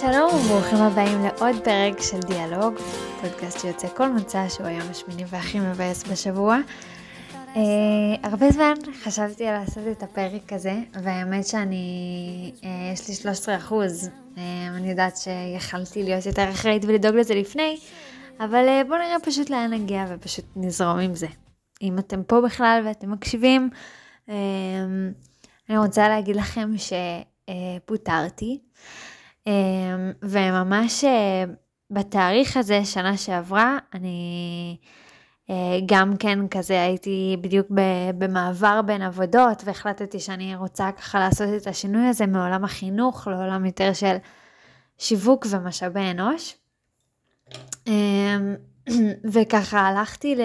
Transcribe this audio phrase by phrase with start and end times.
[0.00, 2.74] שלום וברוכים הבאים לעוד פרק של דיאלוג,
[3.20, 6.58] פודקאסט שיוצא כל מוצא שהוא היום השמיני והכי מבאס בשבוע.
[7.32, 7.58] Uh,
[8.22, 14.08] הרבה זמן חשבתי על לעשות את הפרק הזה, והאמת שאני, uh, יש לי 13 אחוז,
[14.08, 14.38] uh,
[14.76, 17.78] אני יודעת שיכלתי להיות יותר אחראית ולדאוג לזה לפני,
[18.40, 21.28] אבל uh, בואו נראה פשוט לאן נגיע ופשוט נזרום עם זה.
[21.82, 23.70] אם אתם פה בכלל ואתם מקשיבים,
[24.26, 24.30] uh,
[25.68, 26.70] אני רוצה להגיד לכם
[27.86, 28.58] שפוטרתי.
[28.62, 29.15] Uh,
[30.22, 31.44] וממש אה,
[31.90, 34.76] בתאריך הזה, שנה שעברה, אני
[35.50, 37.66] אה, גם כן כזה הייתי בדיוק
[38.18, 43.92] במעבר בין עבודות, והחלטתי שאני רוצה ככה לעשות את השינוי הזה מעולם החינוך לעולם יותר
[43.92, 44.16] של
[44.98, 46.54] שיווק ומשאבי אנוש.
[47.86, 48.54] אמ,
[49.32, 50.40] וככה הלכתי ל...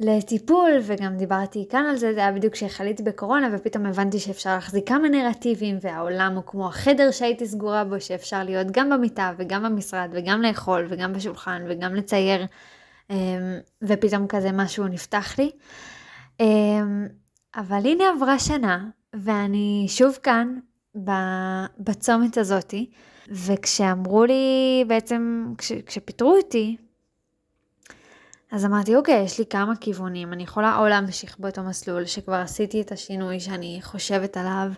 [0.00, 4.88] לטיפול, וגם דיברתי כאן על זה, זה היה בדיוק כשחליתי בקורונה, ופתאום הבנתי שאפשר להחזיק
[4.88, 10.08] כמה נרטיבים, והעולם הוא כמו החדר שהייתי סגורה בו, שאפשר להיות גם במיטה, וגם במשרד,
[10.12, 12.46] וגם לאכול, וגם בשולחן, וגם לצייר,
[13.10, 13.16] אמ,
[13.82, 15.50] ופתאום כזה משהו נפתח לי.
[16.40, 17.06] אמ,
[17.56, 18.84] אבל הנה עברה שנה,
[19.14, 20.58] ואני שוב כאן,
[21.78, 22.90] בצומת הזאתי,
[23.28, 26.76] וכשאמרו לי, בעצם, כש, כשפיטרו אותי,
[28.52, 32.80] אז אמרתי, אוקיי, יש לי כמה כיוונים, אני יכולה או להמשיך באותו מסלול, שכבר עשיתי
[32.80, 34.68] את השינוי שאני חושבת עליו,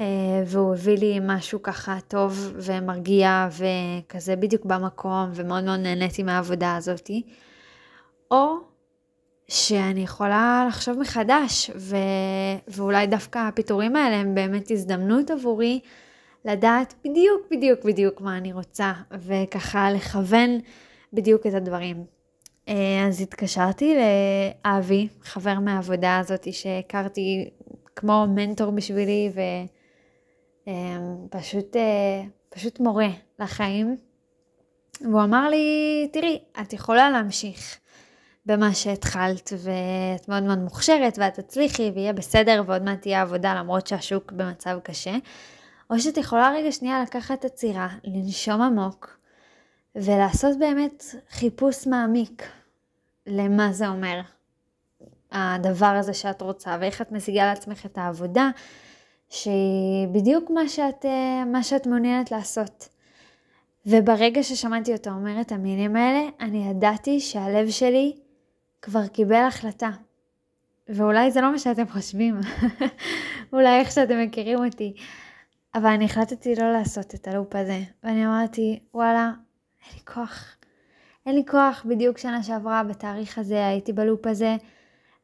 [0.00, 0.04] אה,
[0.46, 7.22] והוא הביא לי משהו ככה טוב ומרגיע וכזה בדיוק במקום, ומאוד מאוד נהניתי מהעבודה הזאתי,
[8.30, 8.56] או
[9.48, 11.96] שאני יכולה לחשוב מחדש, ו...
[12.68, 15.80] ואולי דווקא הפיטורים האלה הם באמת הזדמנות עבורי
[16.44, 20.50] לדעת בדיוק בדיוק בדיוק מה אני רוצה, וככה לכוון
[21.12, 22.19] בדיוק את הדברים.
[22.70, 23.94] אה, אז התקשרתי
[24.64, 27.50] לאבי, חבר מהעבודה הזאת שהכרתי
[27.96, 29.32] כמו מנטור בשבילי
[30.66, 33.96] ופשוט אה, פשוט מורה לחיים.
[35.00, 37.78] והוא אמר לי, תראי, את יכולה להמשיך
[38.46, 43.86] במה שהתחלת ואת מאוד מאוד מוכשרת ואת תצליחי ויהיה בסדר ועוד מעט תהיה עבודה למרות
[43.86, 45.16] שהשוק במצב קשה.
[45.90, 49.18] או שאת יכולה רגע שנייה לקחת את הצירה, לנשום עמוק
[49.94, 52.42] ולעשות באמת חיפוש מעמיק
[53.30, 54.20] למה זה אומר
[55.32, 58.50] הדבר הזה שאת רוצה ואיך את משיגה לעצמך את העבודה
[59.28, 61.04] שהיא בדיוק מה שאת,
[61.46, 62.88] מה שאת מעוניינת לעשות.
[63.86, 68.16] וברגע ששמעתי אותו אומר את המילים האלה, אני ידעתי שהלב שלי
[68.82, 69.90] כבר קיבל החלטה.
[70.88, 72.40] ואולי זה לא מה שאתם חושבים,
[73.52, 74.94] אולי איך שאתם מכירים אותי,
[75.74, 79.30] אבל אני החלטתי לא לעשות את הלופ הזה, ואני אמרתי, וואלה,
[79.86, 80.59] אין לי כוח.
[81.30, 84.56] אין לי כוח, בדיוק שנה שעברה בתאריך הזה הייתי בלופ הזה,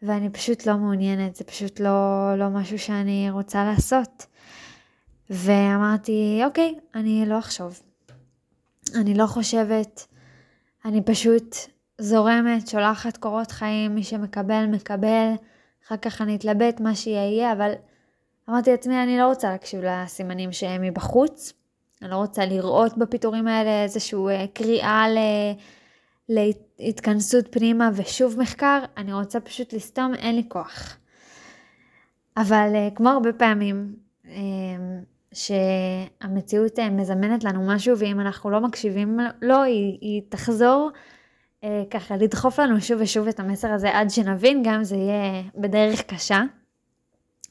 [0.03, 4.27] ואני פשוט לא מעוניינת, זה פשוט לא, לא משהו שאני רוצה לעשות.
[5.31, 7.81] ואמרתי, אוקיי, אני לא אחשוב.
[8.95, 10.07] אני לא חושבת,
[10.85, 11.57] אני פשוט
[11.99, 15.33] זורמת, שולחת קורות חיים, מי שמקבל, מקבל,
[15.87, 17.73] אחר כך אני אתלבט מה שיהיה, אבל
[18.49, 21.53] אמרתי לעצמי, אני לא רוצה להקשיב לסימנים שהם מבחוץ.
[22.03, 25.19] אני לא רוצה לראות בפיטורים האלה איזושהי אה, קריאה ל...
[26.29, 30.97] להתכנסות פנימה ושוב מחקר, אני רוצה פשוט לסתום, אין לי כוח.
[32.37, 34.33] אבל אה, כמו הרבה פעמים, אה,
[35.33, 40.91] שהמציאות אה, מזמנת לנו משהו ואם אנחנו לא מקשיבים לו, היא, היא תחזור
[41.91, 46.43] ככה לדחוף לנו שוב ושוב את המסר הזה עד שנבין, גם זה יהיה בדרך קשה,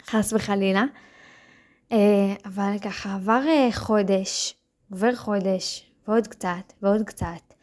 [0.06, 0.84] חס וחלילה.
[2.46, 3.42] אבל ככה עבר
[3.72, 4.56] חודש,
[4.92, 7.55] עובר חודש, ועוד קצת, ועוד קצת.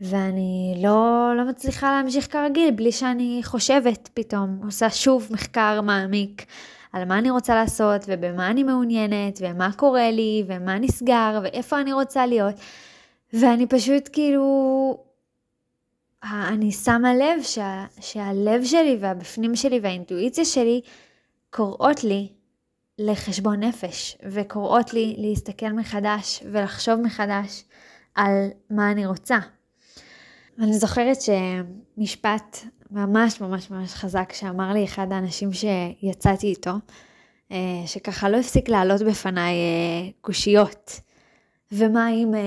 [0.00, 6.46] ואני לא, לא מצליחה להמשיך כרגיל בלי שאני חושבת פתאום, עושה שוב מחקר מעמיק
[6.92, 11.92] על מה אני רוצה לעשות ובמה אני מעוניינת ומה קורה לי ומה נסגר ואיפה אני
[11.92, 12.54] רוצה להיות.
[13.32, 14.98] ואני פשוט כאילו,
[16.22, 20.80] אני שמה לב שה, שהלב שלי והבפנים שלי והאינטואיציה שלי
[21.50, 22.28] קוראות לי
[22.98, 27.64] לחשבון נפש וקוראות לי להסתכל מחדש ולחשוב מחדש
[28.14, 29.38] על מה אני רוצה.
[30.58, 32.56] אני זוכרת שמשפט
[32.90, 36.70] ממש ממש ממש חזק שאמר לי אחד האנשים שיצאתי איתו,
[37.52, 41.00] אה, שככה לא הפסיק לעלות בפניי אה, קושיות.
[41.72, 42.34] ומה אם...
[42.34, 42.40] אה,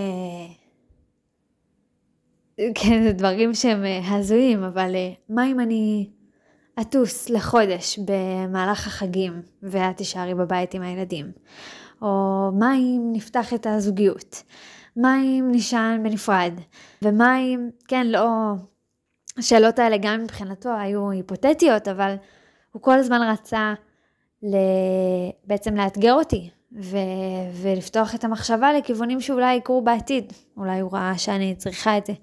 [2.75, 4.95] כן, זה דברים שהם הזויים, אבל
[5.29, 6.09] מה אם אני
[6.81, 11.31] אטוס לחודש במהלך החגים ואת תישארי בבית עם הילדים?
[12.01, 12.07] או
[12.59, 14.44] מה אם נפתח את הזוגיות?
[14.95, 16.53] מה אם נשען בנפרד?
[17.01, 18.27] ומה אם, כן, לא,
[19.38, 22.15] השאלות האלה גם מבחינתו היו היפותטיות, אבל
[22.71, 23.74] הוא כל הזמן רצה
[24.44, 24.56] ל...
[25.44, 26.97] בעצם לאתגר אותי ו-
[27.53, 30.33] ולפתוח את המחשבה לכיוונים שאולי יקרו בעתיד.
[30.57, 32.13] אולי הוא ראה שאני צריכה את זה.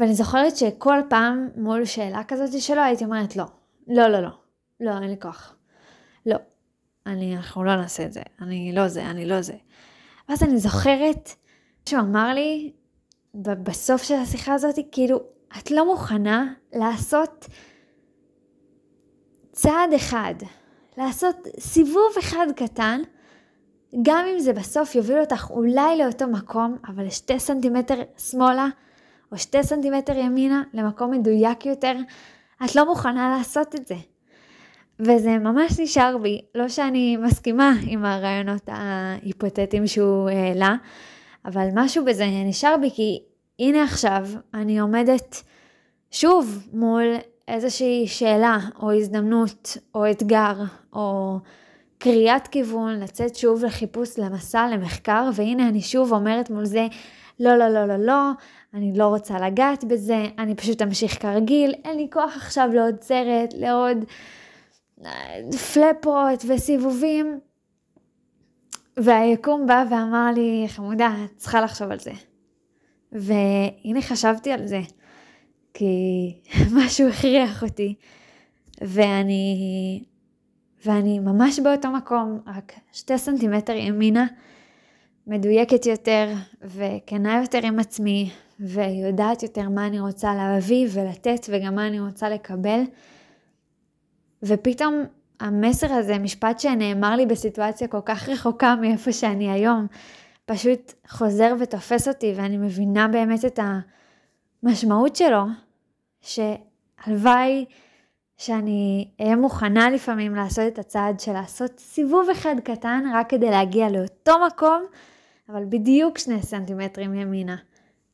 [0.00, 3.44] ואני זוכרת שכל פעם מול שאלה כזאת שלו הייתי אומרת לא,
[3.88, 4.30] לא, לא, לא,
[4.80, 5.54] לא, אין לי כוח.
[6.26, 6.36] לא,
[7.06, 9.54] אני, אנחנו לא נעשה את זה, אני לא זה, אני לא זה.
[10.28, 11.30] ואז אני זוכרת
[11.86, 12.72] שהוא אמר לי
[13.34, 15.20] בסוף של השיחה הזאת, כאילו,
[15.58, 17.46] את לא מוכנה לעשות
[19.52, 20.34] צעד אחד,
[20.96, 23.00] לעשות סיבוב אחד קטן,
[24.02, 28.68] גם אם זה בסוף יוביל אותך אולי לאותו מקום, אבל שתי סנטימטר שמאלה,
[29.32, 31.92] או שתי סנטימטר ימינה, למקום מדויק יותר,
[32.64, 33.94] את לא מוכנה לעשות את זה.
[35.00, 40.76] וזה ממש נשאר בי, לא שאני מסכימה עם הרעיונות ההיפותטיים שהוא העלה,
[41.44, 43.22] אבל משהו בזה נשאר בי כי
[43.58, 45.42] הנה עכשיו אני עומדת
[46.10, 47.04] שוב מול
[47.48, 50.54] איזושהי שאלה או הזדמנות או אתגר
[50.92, 51.38] או
[51.98, 56.86] קריאת כיוון, לצאת שוב לחיפוש, למסע, למחקר, והנה אני שוב אומרת מול זה,
[57.40, 58.30] לא, לא, לא, לא, לא,
[58.74, 63.54] אני לא רוצה לגעת בזה, אני פשוט אמשיך כרגיל, אין לי כוח עכשיו לעוד סרט,
[63.54, 64.04] לעוד
[65.72, 67.40] פלפות וסיבובים.
[68.96, 72.12] והיקום בא ואמר לי, חמודה, את צריכה לחשוב על זה.
[73.12, 74.80] והנה חשבתי על זה,
[75.74, 76.34] כי
[76.76, 77.94] משהו הכריח אותי,
[78.80, 80.04] ואני,
[80.86, 84.26] ואני ממש באותו מקום, רק שתי סנטימטר ימינה,
[85.26, 88.30] מדויקת יותר וכנה יותר עם עצמי,
[88.60, 92.80] ויודעת יותר מה אני רוצה להביא ולתת וגם מה אני רוצה לקבל.
[94.42, 95.04] ופתאום
[95.40, 99.86] המסר הזה, משפט שנאמר לי בסיטואציה כל כך רחוקה מאיפה שאני היום,
[100.46, 103.60] פשוט חוזר ותופס אותי ואני מבינה באמת את
[104.62, 105.42] המשמעות שלו,
[106.20, 107.64] שהלוואי
[108.36, 113.88] שאני אהיה מוכנה לפעמים לעשות את הצעד של לעשות סיבוב אחד קטן רק כדי להגיע
[113.90, 114.82] לאותו מקום,
[115.48, 117.56] אבל בדיוק שני סנטימטרים ימינה.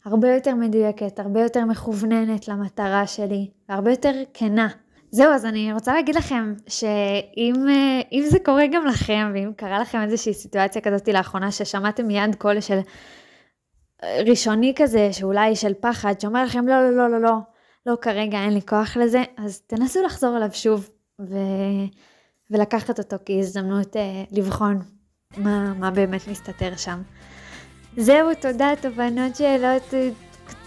[0.04, 4.68] הרבה יותר מדויקת, הרבה יותר מכווננת למטרה שלי, והרבה יותר כנה.
[5.14, 10.00] זהו, אז אני רוצה להגיד לכם שאם אה, זה קורה גם לכם, ואם קרה לכם
[10.02, 12.78] איזושהי סיטואציה כזאת לאחרונה ששמעתם מיד קול של
[14.02, 17.32] אה, ראשוני כזה, שאולי של פחד, שאומר לכם לא, לא, לא, לא, לא,
[17.86, 20.90] לא כרגע, אין לי כוח לזה, אז תנסו לחזור אליו שוב
[21.20, 21.34] ו...
[22.50, 24.82] ולקחת אותו כהזדמנות אה, לבחון
[25.36, 27.02] מה, מה באמת מסתתר שם.
[27.96, 29.94] זהו, תודה, תובנות, שאלות,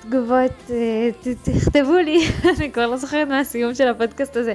[0.02, 1.10] תגובות, אה,
[1.44, 2.28] תכתבו לי,
[2.58, 4.54] אני כבר לא זוכרת מה הסיום של הפודקאסט הזה,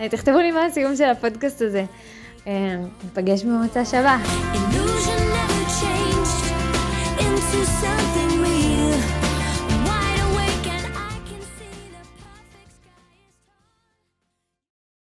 [0.00, 1.84] אה, תכתבו לי מה הסיום של הפודקאסט הזה.
[2.46, 4.20] אה, ניפגש במוצא שבת.